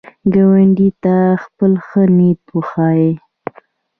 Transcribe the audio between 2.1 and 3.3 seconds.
نیت وښیه